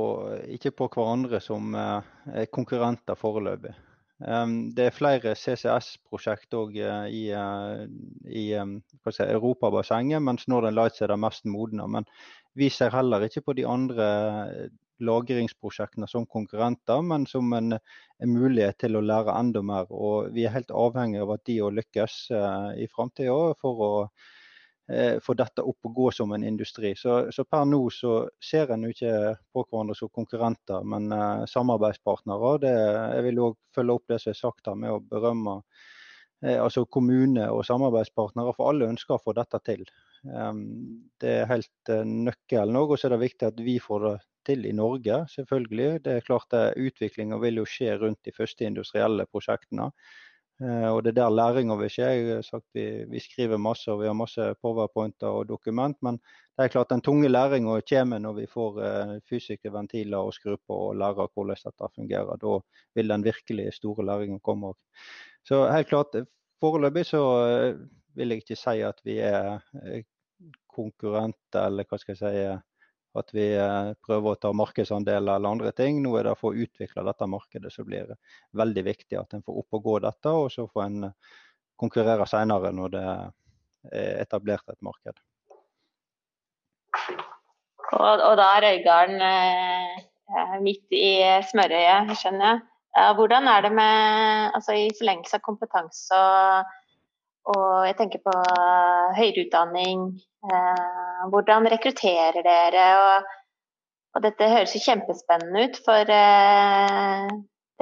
[0.55, 3.75] ikke på hverandre som eh, konkurrenter foreløpig.
[4.17, 7.83] Um, det er flere CCS-prosjekt òg uh, i, uh,
[8.25, 8.47] i
[9.13, 11.85] si, Europabassenget, mens Northern Lights er det mest modne.
[11.93, 12.09] Men
[12.57, 14.07] vi ser heller ikke på de andre
[14.99, 19.91] lagringsprosjektene som konkurrenter, men som en, en, mulighet til å lære enda mer.
[19.91, 23.91] Og vi er helt avhengig av at de òg lykkes eh, i framtida for å
[24.89, 26.95] eh, få dette opp og gå som en industri.
[26.97, 32.57] Så, så per nå så ser en ikke på hverandre som konkurrenter, men eh, samarbeidspartnere.
[32.65, 32.75] Det,
[33.19, 35.61] jeg vil òg følge opp det som er sagt her med å berømme
[36.45, 39.87] altså kommune og samarbeidspartnere, for alle ønsker å få dette til.
[40.27, 42.95] Um, det er helt uh, nøkkelen òg.
[42.95, 44.15] Og så er det viktig at vi får det
[44.47, 46.05] til i Norge, selvfølgelig.
[46.05, 49.91] Det er klart Utviklinga vil jo skje rundt de første industrielle prosjektene.
[50.63, 52.11] Eh, og det er der læringa vil skje.
[52.15, 56.21] Jeg har sagt vi, vi, skriver masse og vi har masse powerpointer og dokument, men
[56.55, 58.79] det er klart den tunge læringa kommer når vi får
[59.29, 62.39] fysiske ventiler og skru på og lærer hvordan dette fungerer.
[62.41, 62.55] Da
[62.95, 64.79] vil den virkelig store læringa komme òg.
[65.47, 66.17] Så helt klart,
[66.63, 67.83] foreløpig så uh,
[68.19, 70.01] vil jeg ikke si at vi er uh,
[70.77, 72.47] konkurrenter, eller hva skal jeg si
[73.19, 76.03] at vi eh, prøver å ta markedsandeler eller andre ting.
[76.05, 78.13] Nå er det for å utvikle dette markedet som blir
[78.57, 81.33] veldig viktig at en får opp og gå dette, og så får en eh,
[81.81, 85.21] konkurrere senere når det er etablert et marked.
[87.97, 91.11] Og, og da er Øygarden eh, midt i
[91.51, 92.65] smørøyet, skjønner jeg.
[92.97, 96.71] Hvordan er det med altså i forlengelse av kompetanse og,
[97.53, 98.33] og jeg tenker på
[99.19, 100.07] høyere utdanning,
[100.47, 102.87] Eh, hvordan rekrutterer dere?
[103.03, 103.37] Og,
[104.15, 107.31] og, dette høres jo kjempespennende ut for eh,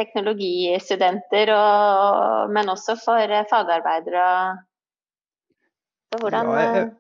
[0.01, 4.29] teknologistudenter, og, men også for eh, fagarbeidere.
[6.13, 6.91] Så hvordan ja, jeg,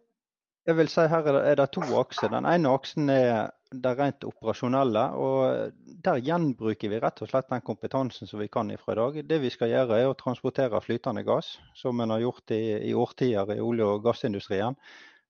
[0.68, 2.32] jeg, vil si her er det to akser.
[2.34, 5.04] Den ene aksen er det rent operasjonelle.
[5.18, 5.72] og
[6.04, 9.18] Der gjenbruker vi rett og slett den kompetansen som vi kan ifra i dag.
[9.28, 12.94] Det vi skal gjøre er å transportere flytende gass, som en har gjort i, i
[12.94, 14.78] årtier i olje- og gassindustrien.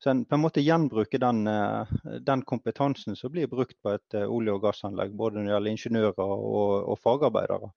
[0.03, 4.15] Så en på en måte gjenbruker den, eh, den, kompetansen som blir brukt på et
[4.15, 7.71] eh, olje- og gassanlegg, både når det gjelder ingeniører og, og fagarbeidere.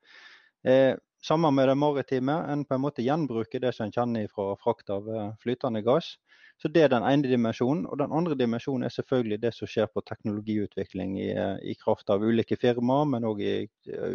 [0.67, 4.55] Eh, sammen med det maritime, en på en måte gjenbruker det som en kjenner fra
[4.59, 6.17] frakt av eh, flytende gass.
[6.57, 7.85] Så Det er den ene dimensjonen.
[7.85, 11.29] Og den andre dimensjonen er selvfølgelig det som skjer på teknologiutvikling i,
[11.61, 13.67] i kraft av ulike firmaer, men òg i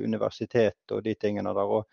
[0.02, 1.76] universitet og de tingene der.
[1.78, 1.86] Og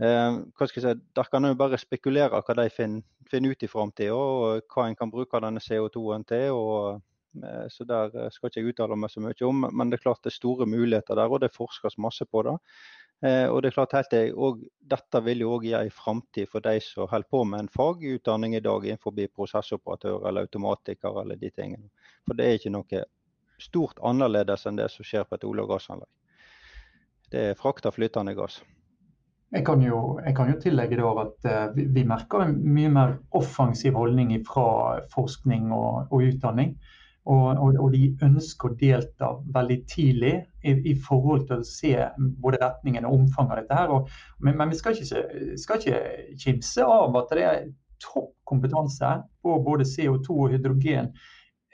[0.00, 3.62] Eh, hva skal jeg si, Der kan en bare spekulere hva de finner, finner ut
[3.62, 6.50] i framtida, og hva en kan bruke denne CO2-en til.
[6.56, 7.02] og
[7.44, 10.06] eh, så Der eh, skal ikke jeg uttale meg så mye om, men det er
[10.08, 12.56] klart det er store muligheter der, og det forskes masse på det.
[13.20, 16.64] Og det er klart helt det, og Dette vil jo òg gi en framtid for
[16.64, 21.50] de som holder på med en fagutdanning i dag innenfor prosessoperatør eller automatiker eller de
[21.52, 21.90] tingene.
[22.24, 23.02] For det er ikke noe
[23.60, 26.10] stort annerledes enn det som skjer på et olje- og gassanlegg.
[27.30, 28.60] Det er frakt av flytende gass.
[29.50, 33.16] Jeg kan jo, jeg kan jo tillegge at uh, vi, vi, merker en mye mer
[33.34, 36.76] offensiv holdning fra forskning og, og utdanning.
[37.30, 40.32] Og, og, og, de ønsker å delta veldig tidlig
[40.66, 41.92] i, i, forhold til å se
[42.42, 43.76] både retningen og omfanget av dette.
[43.78, 43.92] her.
[43.94, 44.08] Og,
[44.42, 46.00] men, men, vi skal ikke, skal ikke
[46.42, 47.68] kimse av at det er
[48.02, 49.12] topp kompetanse
[49.44, 51.12] på både CO2 og hydrogen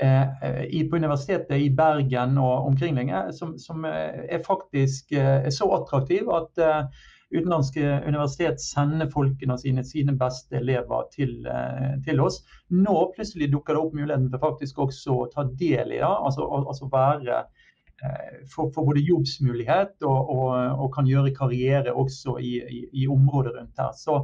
[0.03, 6.29] eh, i, på Universitetet i Bergen og omkringliggende som, som er faktisk er så attraktiv
[6.37, 12.41] at eh, utenlandske universitet sender folkene sine, sine beste elever til, eh, til, oss.
[12.73, 16.11] Nå plutselig dukker det opp muligheten for faktisk også å ta del i det.
[16.11, 22.39] Altså, altså være eh, for, for, både jobbsmulighet og, og, og, kan gjøre karriere også
[22.41, 23.95] i, i, i området rundt her.
[23.97, 24.23] Så,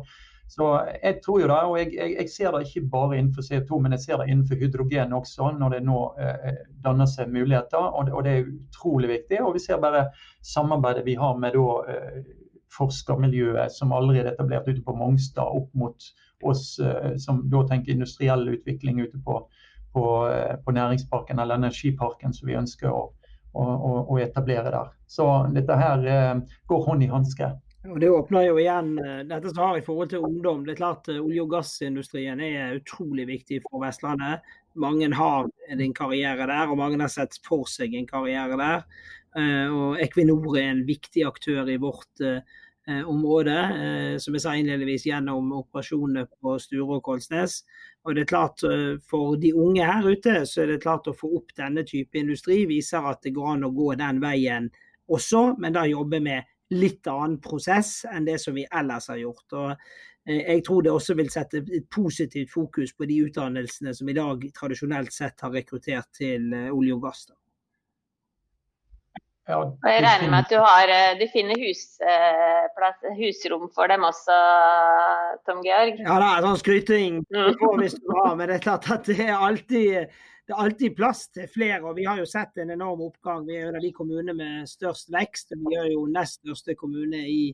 [0.53, 0.68] så
[1.03, 3.94] jeg tror jo det, og jeg, jeg, jeg, ser det ikke bare innenfor CO2, men
[3.96, 7.81] jeg ser det innenfor hydrogen også, når det nå eh, danner seg muligheter.
[7.81, 9.40] Og det, og det, er utrolig viktig.
[9.46, 10.11] Og vi ser bare
[10.44, 12.18] samarbeidet vi har med da, eh,
[12.72, 17.92] forskermiljøet som allerede er etablert ute på Mongstad, opp mot oss eh, som da tenker
[17.92, 19.40] industriell utvikling ute på,
[19.92, 23.04] på, eh, på næringsparken eller energiparken som vi ønsker å,
[23.52, 23.66] å,
[24.02, 24.94] å, etablere der.
[25.06, 27.52] Så dette her eh, går hånd i hanske.
[27.90, 28.92] Og Det åpner jo igjen
[29.26, 30.61] dette som har i forhold til ungdom.
[30.62, 34.44] Det er klart Olje- og gassindustrien er utrolig viktig for Vestlandet.
[34.78, 38.87] Mange har en karriere der, og mange har sett for seg en karriere der.
[39.33, 42.21] Og Equinor er en viktig aktør i vårt
[42.88, 47.61] Eh, område, eh, som jeg sa innledningsvis, gjennom operasjonene på Sture og Kolsnes.
[48.03, 51.14] Og det er klart eh, For de unge her ute så er det klart å
[51.14, 54.66] få opp denne type industri viser at det går an å gå den veien
[55.07, 59.47] også, men da jobbe med litt annen prosess enn det som vi ellers har gjort.
[59.53, 59.87] Og
[60.27, 64.42] jeg tror det også vil sette et positivt fokus på de utdannelsene som i dag
[64.59, 67.29] tradisjonelt sett har rekruttert til olje og gass.
[67.31, 67.41] Da.
[69.50, 74.05] Ja, og jeg regner med at du, har, eh, du finner husplass, husrom for dem
[74.07, 74.37] også,
[75.48, 75.98] Tom Georg?
[75.98, 77.16] Ja, det er sånn skryting
[77.81, 81.24] hvis du har, men det er klart at det er alltid det er alltid plass
[81.31, 81.81] til flere.
[81.87, 83.44] og Vi har jo sett en enorm oppgang.
[83.46, 85.55] Vi er en av de kommunene med størst vekst.
[85.55, 87.52] Vi er jo nest største kommune i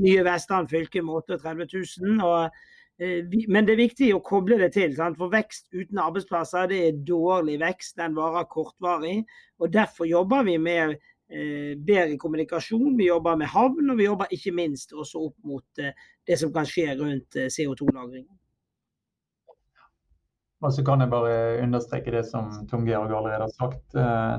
[0.00, 1.68] nye Vestland fylke med 38
[2.00, 2.24] 000.
[2.24, 2.62] Og,
[2.96, 4.96] eh, men det er viktig å koble det til.
[4.96, 5.20] Sant?
[5.20, 7.98] For vekst uten arbeidsplasser det er dårlig vekst.
[8.00, 9.20] Den varer kortvarig.
[9.60, 12.96] og Derfor jobber vi med Eh, bedre kommunikasjon.
[12.98, 16.52] Vi jobber med havn, og vi jobber ikke minst også opp mot eh, det som
[16.54, 18.26] kan skje rundt eh, CO2-lagring.
[20.60, 23.94] Og så kan jeg bare understreke det som Tom Georg allerede har sagt.
[23.96, 24.34] Eh,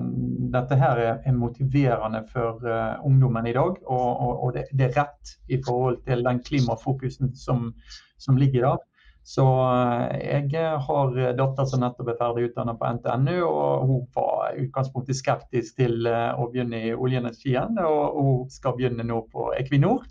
[0.54, 6.04] dette her er motiverende for eh, ungdommen i dag, og det, er rett i forhold
[6.06, 7.72] til den klimafokusen som,
[8.22, 8.88] som ligger der.
[9.24, 14.60] Så eh, jeg har datter som nettopp er ferdig utdannet på NTNU, og hun var
[14.60, 17.80] utgangspunktet skeptisk til å begynne i oljeenergien.
[17.86, 20.08] Og hun skal begynne nå på Equinor.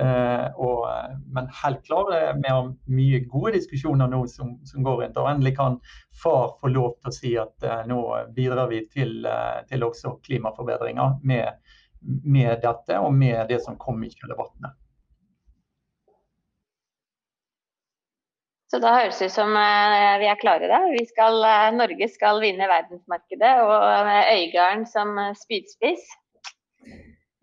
[0.00, 0.88] Eh, og,
[1.30, 2.10] men helt klar,
[2.42, 5.20] vi har mye gode diskusjoner nå som, som går rundt.
[5.20, 5.78] Og endelig kan
[6.22, 8.00] far få lov til å si at eh, nå
[8.34, 14.02] bidrar vi til, eh, til også klimaforbedringer med, med, dette og med det som kom
[14.04, 14.74] i kjølvannet.
[18.74, 20.80] Så da høres det ut som eh, vi er klare da.
[21.06, 26.02] Skal, eh, Norge skal vinne verdensmarkedet og Øygarden som spydspiss.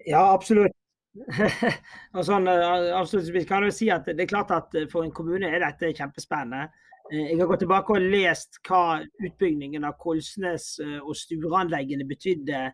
[0.10, 0.76] Ja, absolutt.
[2.16, 5.14] og sånn, eh, avslutningsvis kan jeg si at Det er klart at eh, for en
[5.16, 6.70] kommune er dette kjempespennende.
[7.12, 12.66] Eh, jeg har gått tilbake og lest hva utbyggingen av Kolsnes og stueanleggene betydde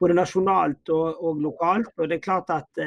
[0.00, 1.92] både nasjonalt og, og, lokalt.
[1.96, 2.80] og det er klart at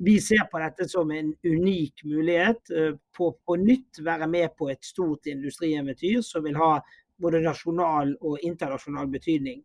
[0.00, 2.70] Vi ser på dette som en unik mulighet
[3.16, 6.78] på på nytt være med på et stort industrieventyr som vil ha
[7.20, 9.60] både nasjonal og internasjonal betydning.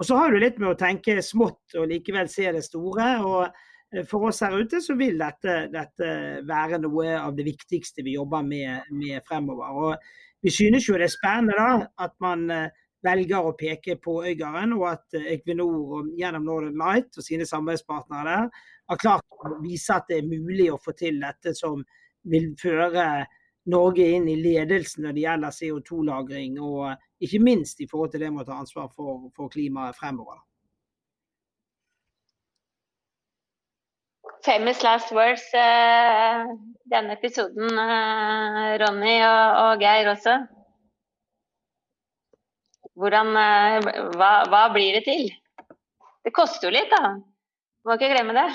[0.00, 3.10] Og Så har du litt med å tenke smått og likevel se det store.
[3.20, 3.52] og
[3.94, 6.12] Eh, for oss her ute så vil dette, dette,
[6.48, 9.80] være noe av det viktigste vi jobber med, med, fremover.
[9.84, 14.18] Og vi synes jo det er spennende da, at man eh, velger å peke på
[14.24, 19.58] Øygarden, og at eh, Equinor gjennom Northern Light og sine samarbeidspartnere der har klart å
[19.62, 21.84] vise at det er mulig å få til dette som
[22.28, 23.26] vil føre
[23.72, 28.32] Norge inn i ledelsen når det gjelder CO2-lagring, og ikke minst i forhold til det
[28.32, 30.42] med å ta ansvar for, for klimaet fremover.
[34.44, 36.44] famous last words uh,
[36.92, 37.78] denne episoden,
[38.80, 40.36] Ronny og, Geir også.
[42.98, 45.30] Hvordan uh, hva, hva, blir det til?
[46.24, 47.16] Det koster jo litt, da.
[47.84, 48.48] Må ikke glemme det.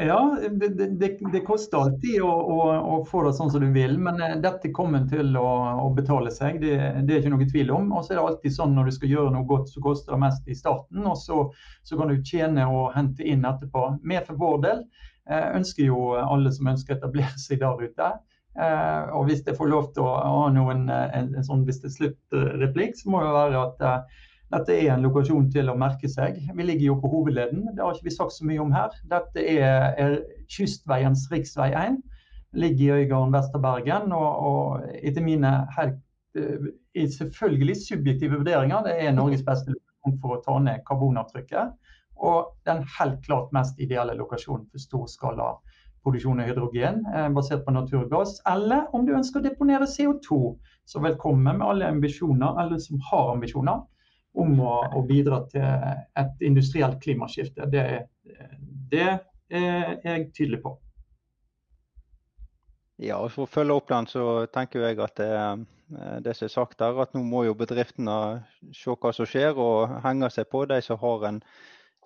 [0.00, 3.96] Ja, det, det, det koster alltid å, å, å, få det sånn som du vil,
[3.98, 5.48] men eh, dette kommer til å,
[5.82, 6.60] å betale seg.
[6.62, 7.90] Det, det, er ikke noe tvil om.
[7.90, 10.20] Og så er det alltid sånn når du skal gjøre noe godt, så koster det
[10.22, 11.02] mest i starten.
[11.02, 11.40] Og så,
[11.82, 13.88] så kan du tjene og hente inn etterpå.
[14.06, 18.12] Vi for vår del eh, ønsker jo alle som ønsker å etablere seg der ute.
[18.58, 23.12] Eh, og hvis jeg får lov til å ha noen en, en sånn sluttreplikk, så
[23.12, 24.24] må det være at eh,
[24.56, 26.40] dette er en lokasjon til å merke seg.
[26.56, 28.94] Vi ligger jo på hovedleden, det har ikke vi sagt så mye om her.
[29.12, 30.16] Dette er, er
[30.50, 31.44] kystveiens rv.
[31.68, 32.00] 1.
[32.58, 34.14] Ligger i Øygarden vest av Bergen.
[34.16, 36.00] Og, og, etter mine helt
[36.98, 41.76] selvfølgelig subjektive vurderinger, det er Norges beste lokasjon for å ta ned karbonavtrykket.
[42.24, 45.52] Og den helt klart mest ideelle lokasjonen for storskala
[46.02, 48.38] produksjon av hydrogen eh, basert på naturgass.
[48.48, 50.40] Eller om du ønsker å deponere CO2,
[50.88, 53.84] så velkommen med alle ambisjoner, alle som har ambisjoner
[54.38, 57.66] om å, å, bidra til et industrielt klimaskifte.
[57.72, 57.86] Det,
[58.92, 59.08] det,
[59.48, 60.74] er jeg tydelig på.
[63.00, 65.32] Ja, og For å følge opp den, så tenker jeg at det,
[66.24, 68.44] det som er sagt der, at nå må jo bedriftene
[68.76, 71.42] se hva som skjer og henge seg på de som har en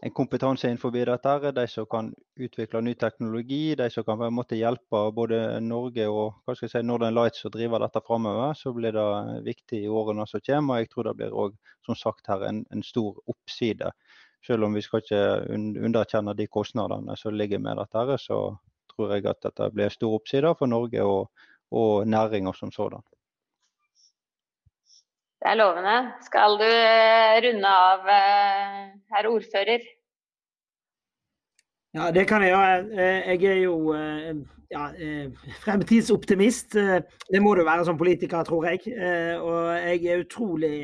[0.02, 1.52] en kompetanse innenfor dette.
[1.52, 6.08] De som kan utvikle ny teknologi, de som kan på en måte hjelpe både Norge
[6.10, 8.56] og hva skal jeg si, Northern Lights å drive dette framover.
[8.58, 9.06] Så blir det
[9.46, 10.82] viktig i årene som kommer.
[10.82, 13.92] Jeg tror det blir også, som sagt her, en, en stor oppside.
[14.42, 15.22] Selv om vi skal ikke
[15.86, 18.42] underkjenne de kostnadene som ligger med dette, så
[18.90, 23.06] tror jeg at dette blir en stor oppside for Norge og, og næringa som sådan.
[25.42, 25.94] Det er lovende.
[26.22, 29.86] Skal du eh, runde av, eh, herr ordfører?
[31.98, 32.76] Ja, det kan jeg gjøre.
[32.94, 33.96] Eh, jeg er jo
[34.70, 34.84] ja,
[35.64, 36.78] fremtidsoptimist.
[37.26, 38.94] Det må du være som politiker, tror jeg.
[39.42, 40.78] Og jeg er utrolig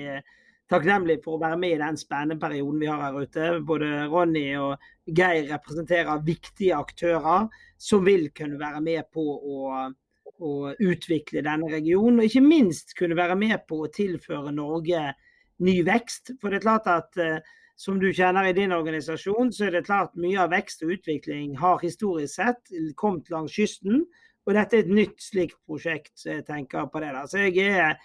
[0.68, 3.46] takknemlig for å være med i den spennende perioden vi har her ute.
[3.62, 4.74] Både Ronny og
[5.06, 7.46] Geir representerer viktige aktører
[7.78, 9.86] som vil kunne være med på å
[10.38, 12.20] å utvikle denne regionen.
[12.20, 15.02] Og ikke minst kunne være med på å tilføre Norge
[15.64, 16.34] ny vekst.
[16.40, 17.40] For det er klart at eh,
[17.78, 21.52] som du kjenner i din organisasjon, så er det klart mye av vekst og utvikling
[21.60, 24.02] har historisk sett kommet langs kysten.
[24.48, 27.12] Og dette er et nytt slikt prosjekt, så jeg tenker på det.
[27.14, 27.26] da.
[27.28, 27.98] Så jeg er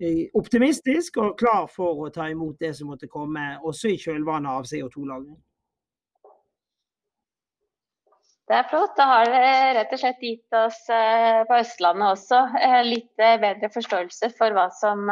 [0.00, 4.52] eh, optimistisk og klar for å ta imot det som måtte komme, også i kjølvannet
[4.52, 5.38] av CO2-lagring.
[8.46, 8.94] Det er flott.
[8.98, 13.38] Da har det rett og slett gitt oss eh, på Østlandet også eh, litt eh,
[13.42, 15.08] bedre forståelse for hva som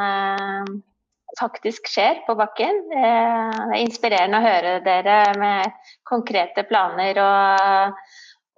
[1.41, 2.77] faktisk skjer på bakken.
[2.93, 7.97] Det er inspirerende å høre dere med konkrete planer og,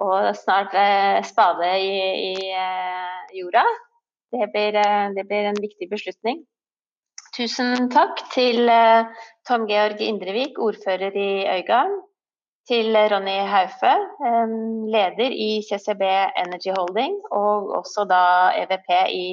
[0.05, 0.77] og snart
[1.24, 3.64] spade i, i jorda.
[4.37, 4.77] Det blir,
[5.16, 6.43] det blir en viktig beslutning.
[7.33, 8.68] Tusen takk til
[9.49, 11.97] Tom Georg Indrevik, ordfører i Øygarden.
[12.67, 13.93] Til Ronny Haufe,
[14.91, 16.03] leder i CCB
[16.43, 18.23] Energy Holding, og også da
[18.64, 19.27] EVP i,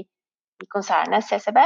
[0.69, 1.57] konsernet CCB.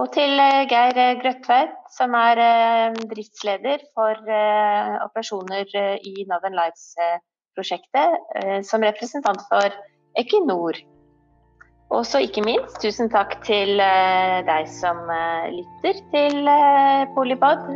[0.00, 5.68] Og til eh, Geir Grøtveit, som er eh, driftsleder for eh, operasjoner
[6.08, 9.76] i Northern Lights-prosjektet, som representant for
[10.16, 10.80] Equinor.
[11.92, 13.76] Og så ikke minst, tusen takk til
[14.48, 15.02] deg som
[15.52, 16.48] lytter til
[17.12, 17.66] Polipod,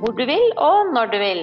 [0.00, 1.42] hvor du vil og når du vil.